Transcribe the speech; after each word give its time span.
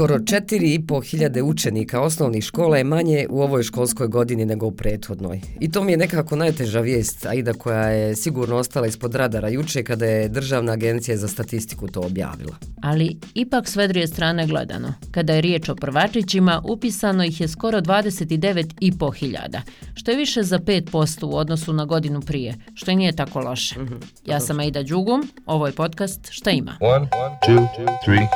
Skoro 0.00 0.18
4,5 0.18 1.10
hiljade 1.10 1.42
učenika 1.42 2.00
osnovnih 2.00 2.44
škola 2.44 2.78
je 2.78 2.84
manje 2.84 3.26
u 3.30 3.42
ovoj 3.42 3.62
školskoj 3.62 4.08
godini 4.08 4.44
nego 4.44 4.66
u 4.66 4.70
prethodnoj. 4.70 5.40
I 5.60 5.70
to 5.70 5.84
mi 5.84 5.92
je 5.92 5.98
nekako 5.98 6.36
najteža 6.36 6.80
vijest, 6.80 7.26
Aida, 7.26 7.52
koja 7.52 7.88
je 7.88 8.16
sigurno 8.16 8.56
ostala 8.56 8.86
ispod 8.86 9.14
radara 9.14 9.48
juče 9.48 9.82
kada 9.84 10.06
je 10.06 10.28
Državna 10.28 10.72
agencija 10.72 11.16
za 11.16 11.28
statistiku 11.28 11.88
to 11.88 12.00
objavila. 12.00 12.56
Ali 12.82 13.16
ipak 13.34 13.68
sve 13.68 13.88
druge 13.88 14.06
strane 14.06 14.46
gledano. 14.46 14.94
Kada 15.10 15.34
je 15.34 15.40
riječ 15.40 15.68
o 15.68 15.74
prvačićima, 15.74 16.62
upisano 16.64 17.24
ih 17.24 17.40
je 17.40 17.48
skoro 17.48 17.80
29,5 17.80 19.14
hiljada, 19.14 19.62
što 19.94 20.10
je 20.10 20.16
više 20.16 20.42
za 20.42 20.58
5% 20.58 21.24
u 21.24 21.36
odnosu 21.36 21.72
na 21.72 21.84
godinu 21.84 22.20
prije, 22.20 22.54
što 22.74 22.90
i 22.90 22.96
nije 22.96 23.16
tako 23.16 23.40
loše. 23.40 23.80
Mm 23.80 23.86
-hmm. 23.86 24.02
Ja 24.26 24.40
sam 24.40 24.60
Aida 24.60 24.82
Đugum, 24.82 25.28
ovo 25.46 25.66
je 25.66 25.72
podcast 25.72 26.28
Šta 26.30 26.50
ima? 26.50 26.76
One, 26.80 27.08
one, 27.26 27.38
two, 27.46 27.68
three, 28.04 28.28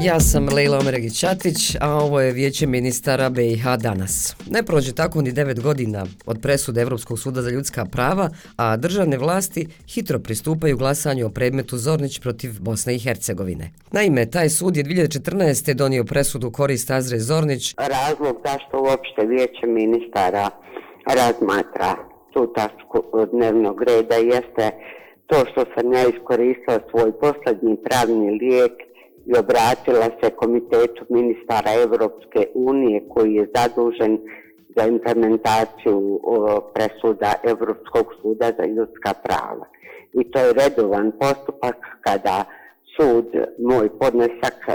ja 0.00 0.20
sam 0.20 0.48
Lejla 0.90 1.10
Čatić, 1.20 1.76
a 1.80 1.94
ovo 1.94 2.20
je 2.20 2.32
vijeće 2.32 2.66
ministara 2.66 3.30
BiH 3.30 3.64
danas. 3.78 4.36
Ne 4.50 4.62
prođe 4.62 4.94
tako 4.94 5.22
ni 5.22 5.32
9 5.32 5.60
godina 5.62 6.06
od 6.26 6.38
presude 6.42 6.80
Evropskog 6.80 7.18
suda 7.18 7.42
za 7.42 7.50
ljudska 7.50 7.84
prava, 7.84 8.30
a 8.56 8.76
državne 8.76 9.18
vlasti 9.18 9.66
hitro 9.94 10.18
pristupaju 10.18 10.76
glasanju 10.76 11.26
o 11.26 11.30
predmetu 11.30 11.76
Zornić 11.76 12.20
protiv 12.20 12.50
Bosne 12.60 12.94
i 12.94 12.98
Hercegovine. 12.98 13.70
Naime, 13.92 14.30
taj 14.30 14.48
sud 14.48 14.76
je 14.76 14.84
2014. 14.84 15.74
donio 15.74 16.04
presudu 16.04 16.50
korist 16.50 16.90
Azre 16.90 17.18
Zornić. 17.18 17.74
Razlog 17.78 18.36
zašto 18.46 18.82
uopšte 18.82 19.26
vijeće 19.26 19.66
ministara 19.66 20.50
razmatra 21.06 21.96
tu 22.32 22.52
tačku 22.52 23.02
dnevnog 23.32 23.82
reda 23.82 24.14
jeste 24.14 24.70
to 25.26 25.36
što 25.50 25.64
sam 25.74 25.92
ja 25.92 26.02
iskoristila 26.08 26.78
svoj 26.90 27.12
poslednji 27.12 27.76
pravni 27.84 28.30
lijek 28.30 28.72
i 29.28 29.38
obratila 29.38 30.08
se 30.20 30.30
komitetu 30.30 31.04
ministara 31.08 31.70
Evropske 31.82 32.46
unije 32.54 33.02
koji 33.08 33.34
je 33.34 33.50
zadužen 33.54 34.18
za 34.76 34.86
implementaciju 34.86 36.20
presuda 36.74 37.32
Evropskog 37.44 38.06
suda 38.22 38.52
za 38.58 38.66
ljudska 38.66 39.12
prava. 39.24 39.66
I 40.12 40.30
to 40.30 40.38
je 40.38 40.52
redovan 40.52 41.12
postupak 41.20 41.76
kada 42.00 42.44
sud 42.96 43.26
moj 43.58 43.88
podnesak 43.98 44.56
e, 44.68 44.72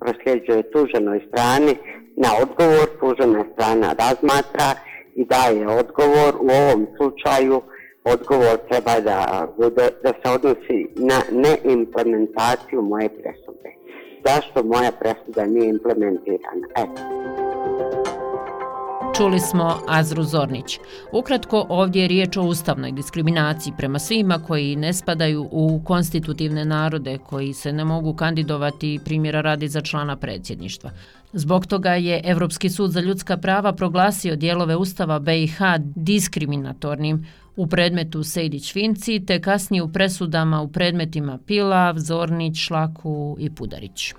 prosljeđuje 0.00 0.70
tuženoj 0.70 1.20
strani 1.28 1.74
na 2.16 2.28
odgovor, 2.42 2.86
tužena 3.00 3.44
strana 3.52 3.94
razmatra 4.02 4.70
i 5.14 5.24
daje 5.24 5.68
odgovor. 5.68 6.32
U 6.40 6.48
ovom 6.62 6.86
slučaju 6.96 7.62
odgovor 8.04 8.56
treba 8.68 9.00
da 9.00 9.48
bude 9.56 9.88
da 10.02 10.12
se 10.22 10.34
odnosi 10.34 10.88
na 10.96 11.18
neimplementaciju 11.30 12.82
moje 12.82 13.08
presude. 13.08 13.70
Zašto 14.26 14.62
moja 14.62 14.92
presuda 14.92 15.46
nije 15.46 15.68
implementirana? 15.68 16.66
Eto. 16.76 17.21
Čuli 19.22 19.40
smo 19.40 19.80
Azru 19.88 20.24
Zornić. 20.24 20.78
Ukratko, 21.12 21.66
ovdje 21.68 22.02
je 22.02 22.08
riječ 22.08 22.36
o 22.36 22.42
ustavnoj 22.42 22.92
diskriminaciji 22.92 23.72
prema 23.76 23.98
svima 23.98 24.38
koji 24.38 24.76
ne 24.76 24.92
spadaju 24.92 25.48
u 25.50 25.80
konstitutivne 25.84 26.64
narode 26.64 27.18
koji 27.18 27.52
se 27.52 27.72
ne 27.72 27.84
mogu 27.84 28.14
kandidovati 28.14 29.00
primjera 29.04 29.40
radi 29.40 29.68
za 29.68 29.80
člana 29.80 30.16
predsjedništva. 30.16 30.90
Zbog 31.32 31.66
toga 31.66 31.90
je 31.94 32.20
Evropski 32.24 32.70
sud 32.70 32.90
za 32.90 33.00
ljudska 33.00 33.36
prava 33.36 33.72
proglasio 33.72 34.36
dijelove 34.36 34.76
ustava 34.76 35.18
BiH 35.18 35.58
diskriminatornim 35.94 37.26
u 37.56 37.66
predmetu 37.66 38.18
Sejdić-Finci 38.24 39.26
te 39.26 39.40
kasnije 39.40 39.82
u 39.82 39.92
presudama 39.92 40.62
u 40.62 40.68
predmetima 40.68 41.38
Pilav, 41.46 41.98
Zornić, 41.98 42.56
Šlaku 42.56 43.36
i 43.40 43.50
Pudarić. 43.50 44.14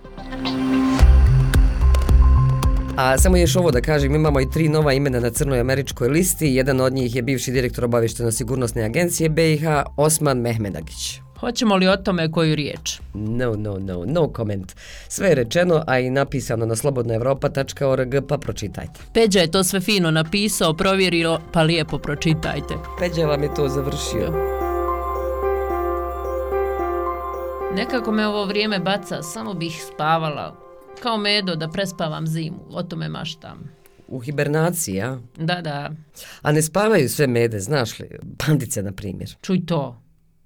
A 2.98 3.18
samo 3.18 3.38
još 3.38 3.56
ovo 3.56 3.72
da 3.72 3.82
kažem, 3.82 4.16
imamo 4.16 4.42
i 4.42 4.50
tri 4.50 4.70
nova 4.70 4.94
imena 4.94 5.20
na 5.20 5.30
crnoj 5.30 5.60
američkoj 5.60 6.08
listi. 6.08 6.56
Jedan 6.56 6.82
od 6.82 6.94
njih 6.94 7.16
je 7.16 7.22
bivši 7.22 7.52
direktor 7.52 7.86
obavišteno 7.86 8.32
sigurnosne 8.32 8.84
agencije 8.84 9.30
BiH, 9.30 9.64
Osman 9.98 10.38
Mehmedagić. 10.38 11.20
Hoćemo 11.40 11.76
li 11.76 11.88
o 11.88 11.98
tome 11.98 12.32
koju 12.32 12.56
riječ? 12.56 13.00
No, 13.14 13.56
no, 13.56 13.78
no, 13.80 14.04
no 14.06 14.32
comment. 14.36 14.76
Sve 15.08 15.28
je 15.30 15.36
rečeno, 15.36 15.84
a 15.88 16.00
i 16.00 16.10
napisano 16.10 16.66
na 16.66 16.76
slobodnoevropa.org, 16.76 18.16
pa 18.28 18.38
pročitajte. 18.38 19.00
Peđa 19.14 19.40
je 19.40 19.52
to 19.52 19.64
sve 19.64 19.80
fino 19.80 20.12
napisao, 20.12 20.74
provjerio, 20.74 21.40
pa 21.52 21.62
lijepo 21.62 21.98
pročitajte. 21.98 22.74
Peđa 23.00 23.26
vam 23.26 23.44
je 23.44 23.54
to 23.54 23.68
završio. 23.68 24.34
Nekako 27.76 28.12
me 28.12 28.28
ovo 28.28 28.46
vrijeme 28.46 28.80
baca, 28.80 29.22
samo 29.22 29.54
bih 29.54 29.84
spavala. 29.94 30.63
Kao 31.02 31.18
medo 31.18 31.56
da 31.56 31.70
prespavam 31.70 32.28
zimu, 32.28 32.66
o 32.70 32.84
tome 32.84 33.10
maštam. 33.10 33.72
U 34.08 34.20
hibernaciji, 34.20 34.96
ja? 34.96 35.20
Da, 35.38 35.62
da. 35.62 35.92
A 36.42 36.52
ne 36.52 36.62
spavaju 36.62 37.10
sve 37.10 37.28
mede, 37.28 37.60
znaš 37.60 38.00
li? 38.00 38.10
Bandice, 38.24 38.84
na 38.84 38.92
primjer. 38.92 39.36
Čuj 39.42 39.66
to, 39.66 40.04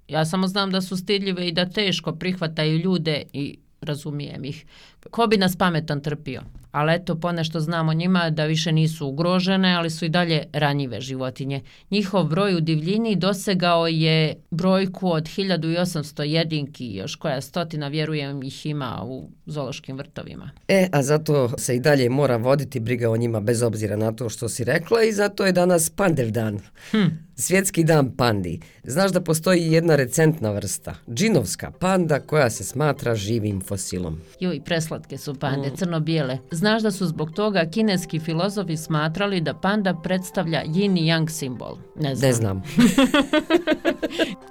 Ja 0.08 0.24
samo 0.24 0.46
znam 0.46 0.70
da 0.70 0.80
su 0.80 0.96
stidljive 0.96 1.48
i 1.48 1.52
da 1.52 1.70
teško 1.70 2.12
prihvataju 2.12 2.78
ljude 2.78 3.22
i 3.32 3.58
razumijem 3.80 4.44
ih. 4.44 4.64
Ko 5.10 5.26
bi 5.26 5.36
nas 5.36 5.56
pametan 5.56 6.00
trpio? 6.00 6.42
Ali 6.70 6.94
eto, 6.94 7.14
ponešto 7.14 7.60
znamo 7.60 7.92
njima 7.92 8.30
da 8.30 8.44
više 8.44 8.72
nisu 8.72 9.06
ugrožene, 9.06 9.74
ali 9.74 9.90
su 9.90 10.04
i 10.04 10.08
dalje 10.08 10.44
ranjive 10.52 11.00
životinje. 11.00 11.62
Njihov 11.90 12.24
broj 12.24 12.54
u 12.54 12.60
divljini 12.60 13.16
dosegao 13.16 13.86
je 13.86 14.34
brojku 14.50 15.10
od 15.12 15.24
1800 15.24 16.22
jedinki, 16.22 16.94
još 16.94 17.14
koja 17.14 17.40
stotina, 17.40 17.88
vjerujem, 17.88 18.42
ih 18.42 18.66
ima 18.66 19.02
u 19.04 19.30
zološkim 19.46 19.96
vrtovima. 19.96 20.50
E, 20.68 20.88
a 20.92 21.02
zato 21.02 21.58
se 21.58 21.76
i 21.76 21.80
dalje 21.80 22.10
mora 22.10 22.36
voditi 22.36 22.80
briga 22.80 23.10
o 23.10 23.16
njima 23.16 23.40
bez 23.40 23.62
obzira 23.62 23.96
na 23.96 24.12
to 24.12 24.28
što 24.28 24.48
si 24.48 24.64
rekla 24.64 25.02
i 25.02 25.12
zato 25.12 25.46
je 25.46 25.52
danas 25.52 25.90
Pandev 25.90 26.30
dan. 26.30 26.60
Hm. 26.90 27.27
Svjetski 27.40 27.84
dan 27.84 28.16
pandi. 28.16 28.60
Znaš 28.84 29.12
da 29.12 29.20
postoji 29.20 29.72
jedna 29.72 29.96
recentna 29.96 30.50
vrsta, 30.50 30.94
džinovska 31.14 31.70
panda 31.70 32.20
koja 32.20 32.50
se 32.50 32.64
smatra 32.64 33.14
živim 33.14 33.60
fosilom. 33.60 34.20
Joj, 34.40 34.60
preslatke 34.64 35.18
su 35.18 35.34
pande, 35.34 35.68
mm. 35.68 35.76
crno-bijele. 35.76 36.38
Znaš 36.50 36.82
da 36.82 36.90
su 36.90 37.06
zbog 37.06 37.32
toga 37.32 37.64
kineski 37.72 38.18
filozofi 38.18 38.76
smatrali 38.76 39.40
da 39.40 39.54
panda 39.54 40.00
predstavlja 40.02 40.62
yin 40.64 40.98
i 40.98 41.02
yang 41.02 41.30
simbol? 41.30 41.76
Ne 41.96 42.14
znam. 42.14 42.28
Ne 42.28 42.32
znam. 42.32 42.62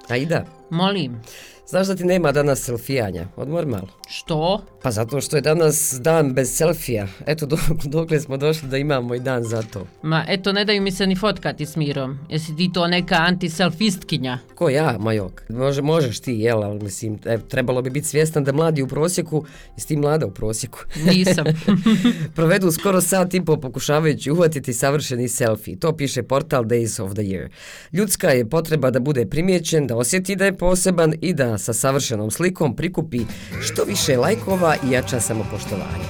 Aida. 0.09 0.45
Molim. 0.69 1.21
Znaš 1.69 1.87
da 1.87 1.95
ti 1.95 2.03
nema 2.03 2.31
danas 2.31 2.59
selfijanja? 2.59 3.27
Odmor 3.35 3.65
malo. 3.65 3.87
Što? 4.07 4.65
Pa 4.83 4.91
zato 4.91 5.21
što 5.21 5.35
je 5.35 5.41
danas 5.41 5.97
dan 5.99 6.33
bez 6.33 6.57
selfija. 6.57 7.07
Eto, 7.25 7.45
dok, 7.45 7.59
dokle 7.95 8.19
smo 8.19 8.37
došli 8.37 8.69
da 8.69 8.77
imamo 8.77 9.15
i 9.15 9.19
dan 9.19 9.43
za 9.43 9.61
to. 9.61 9.87
Ma, 10.01 10.25
eto, 10.27 10.53
ne 10.53 10.65
daju 10.65 10.81
mi 10.81 10.91
se 10.91 11.07
ni 11.07 11.15
fotkati 11.15 11.65
s 11.65 11.75
mirom. 11.75 12.19
Jesi 12.29 12.55
ti 12.55 12.69
to 12.73 12.87
neka 12.87 13.15
antiselfistkinja? 13.15 14.39
Ko 14.55 14.69
ja, 14.69 14.97
Majok? 14.99 15.43
Može, 15.49 15.81
možeš 15.81 16.19
ti, 16.19 16.33
jel, 16.33 16.63
ali 16.63 16.83
mislim, 16.83 17.19
e, 17.25 17.37
trebalo 17.37 17.81
bi 17.81 17.89
biti 17.89 18.07
svjestan 18.07 18.43
da 18.43 18.51
mladi 18.51 18.81
u 18.81 18.87
prosjeku, 18.87 19.45
jesi 19.75 19.87
ti 19.87 19.97
mlada 19.97 20.25
u 20.25 20.31
prosjeku? 20.31 20.79
Nisam. 21.09 21.45
Provedu 22.35 22.71
skoro 22.71 23.01
sat 23.01 23.33
i 23.33 23.45
po 23.45 23.57
pokušavajući 23.57 24.31
uhvatiti 24.31 24.73
savršeni 24.73 25.27
selfie. 25.27 25.79
To 25.79 25.97
piše 25.97 26.23
portal 26.23 26.63
Days 26.63 27.03
of 27.03 27.13
the 27.13 27.21
Year. 27.21 27.47
Ljudska 27.93 28.29
je 28.29 28.49
potreba 28.49 28.91
da 28.91 28.99
bude 28.99 29.25
primjećen, 29.25 29.87
da 29.87 29.95
osjeti 29.95 30.35
da 30.35 30.45
je 30.45 30.57
poseban 30.57 31.13
i 31.21 31.33
da 31.33 31.56
sa 31.57 31.73
savršenom 31.73 32.31
slikom 32.31 32.75
prikupi 32.75 33.19
što 33.61 33.83
više 33.83 34.17
lajkova 34.17 34.75
i 34.87 34.91
jača 34.91 35.19
samopoštovanje. 35.19 36.07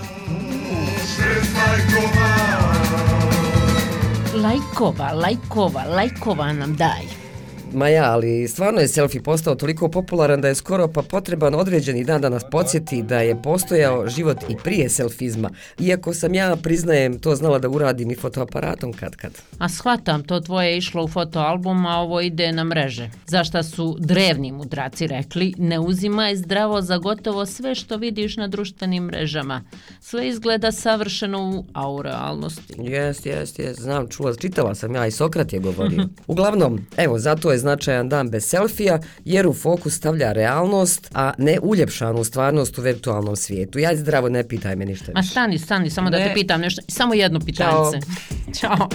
Lajkova, 4.35 5.11
lajkova, 5.11 5.83
lajkova 5.83 6.53
nam 6.53 6.75
daj. 6.75 7.16
Ma 7.73 7.87
ja, 7.87 8.11
ali 8.11 8.47
stvarno 8.47 8.79
je 8.79 8.87
selfie 8.87 9.23
postao 9.23 9.55
toliko 9.55 9.89
popularan 9.89 10.41
da 10.41 10.47
je 10.47 10.55
skoro 10.55 10.87
pa 10.87 11.01
potreban 11.01 11.55
određeni 11.55 12.03
dan 12.03 12.21
da 12.21 12.29
nas 12.29 12.43
podsjeti 12.51 13.01
da 13.01 13.19
je 13.19 13.41
postojao 13.41 14.07
život 14.07 14.37
i 14.49 14.55
prije 14.63 14.89
selfizma. 14.89 15.49
Iako 15.79 16.13
sam 16.13 16.33
ja, 16.33 16.55
priznajem, 16.55 17.19
to 17.19 17.35
znala 17.35 17.59
da 17.59 17.69
uradim 17.69 18.11
i 18.11 18.15
fotoaparatom 18.15 18.93
kad 18.93 19.15
kad. 19.15 19.31
A 19.57 19.69
shvatam, 19.69 20.23
to 20.23 20.39
tvoje 20.39 20.77
išlo 20.77 21.03
u 21.03 21.07
fotoalbum, 21.07 21.85
a 21.85 21.99
ovo 21.99 22.21
ide 22.21 22.51
na 22.51 22.63
mreže. 22.63 23.09
Zašta 23.27 23.63
su 23.63 23.97
drevni 23.99 24.51
mudraci 24.51 25.07
rekli, 25.07 25.53
ne 25.57 25.79
uzimaj 25.79 26.35
zdravo 26.35 26.81
za 26.81 26.97
gotovo 26.97 27.45
sve 27.45 27.75
što 27.75 27.97
vidiš 27.97 28.37
na 28.37 28.47
društvenim 28.47 29.03
mrežama. 29.03 29.63
Sve 30.01 30.27
izgleda 30.27 30.71
savršeno, 30.71 31.63
a 31.73 31.91
u 31.91 32.01
realnosti. 32.01 32.73
Jest, 32.77 33.25
jest, 33.25 33.59
jest, 33.59 33.81
znam, 33.81 34.07
čula, 34.07 34.35
čitala 34.35 34.75
sam 34.75 34.95
ja 34.95 35.07
i 35.07 35.11
Sokrat 35.11 35.53
je 35.53 35.59
govorio. 35.59 36.07
Uglavnom, 36.27 36.85
evo, 36.97 37.19
zato 37.19 37.51
je 37.51 37.56
je 37.57 37.61
značajan 37.61 38.09
dan 38.09 38.29
bez 38.29 38.45
selfija 38.45 38.99
jer 39.25 39.47
u 39.47 39.53
fokus 39.53 39.93
stavlja 39.93 40.31
realnost, 40.31 41.09
a 41.13 41.33
ne 41.37 41.59
uljepšanu 41.61 42.23
stvarnost 42.23 42.77
u 42.77 42.81
virtualnom 42.81 43.35
svijetu. 43.35 43.79
Ja 43.79 43.95
zdravo 43.95 44.29
ne 44.29 44.47
pitaj 44.47 44.75
me 44.75 44.85
ništa 44.85 45.05
više. 45.05 45.19
A 45.19 45.23
stani, 45.23 45.59
stani, 45.59 45.89
samo 45.89 46.09
ne. 46.09 46.19
da 46.19 46.25
te 46.25 46.33
pitam 46.33 46.61
nešto. 46.61 46.81
Samo 46.87 47.13
jedno 47.13 47.39
pitanje. 47.39 47.71
Ćao. 47.71 47.91
Ćao. 48.59 48.89